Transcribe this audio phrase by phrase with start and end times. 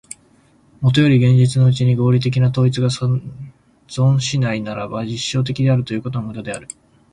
[0.79, 6.67] もとより現実のうちに合理的な統一が存しないならば、実証的であるということも無駄である。